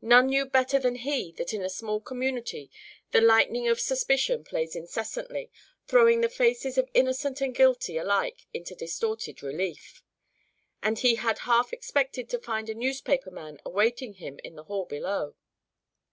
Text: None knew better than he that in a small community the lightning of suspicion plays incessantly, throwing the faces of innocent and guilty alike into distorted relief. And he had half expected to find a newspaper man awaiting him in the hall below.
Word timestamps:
None 0.00 0.28
knew 0.28 0.46
better 0.46 0.78
than 0.78 0.94
he 0.94 1.32
that 1.32 1.52
in 1.52 1.60
a 1.60 1.68
small 1.68 2.00
community 2.00 2.70
the 3.10 3.20
lightning 3.20 3.66
of 3.66 3.80
suspicion 3.80 4.44
plays 4.44 4.76
incessantly, 4.76 5.50
throwing 5.88 6.20
the 6.20 6.28
faces 6.28 6.78
of 6.78 6.88
innocent 6.94 7.40
and 7.40 7.52
guilty 7.52 7.96
alike 7.96 8.46
into 8.54 8.76
distorted 8.76 9.42
relief. 9.42 10.00
And 10.84 11.00
he 11.00 11.16
had 11.16 11.40
half 11.50 11.72
expected 11.72 12.28
to 12.30 12.38
find 12.38 12.68
a 12.70 12.74
newspaper 12.74 13.32
man 13.32 13.58
awaiting 13.64 14.12
him 14.14 14.38
in 14.44 14.54
the 14.54 14.62
hall 14.62 14.84
below. 14.84 15.34